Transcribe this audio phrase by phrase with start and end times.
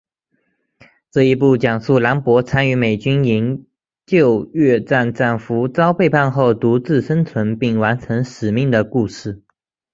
[1.11, 3.67] 这一部讲述兰博参与美军营
[4.07, 9.43] 救越战战俘遭背叛后独自生存并完成使命的故事。